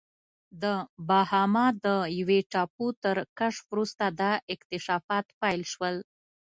د 0.61 0.63
باهاما 1.07 1.65
د 1.85 1.87
یوې 2.19 2.39
ټاپو 2.51 2.85
تر 3.03 3.17
کشف 3.39 3.63
وروسته 3.73 4.05
دا 4.19 4.31
اکتشافات 4.53 5.25
پیل 5.41 5.61
شول. 5.73 5.95